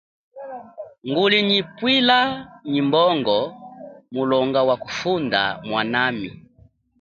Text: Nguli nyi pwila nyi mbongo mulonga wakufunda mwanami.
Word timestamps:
Nguli 1.07 1.37
nyi 1.49 1.59
pwila 1.75 2.19
nyi 2.71 2.81
mbongo 2.87 3.37
mulonga 4.13 4.59
wakufunda 4.67 5.41
mwanami. 5.69 6.29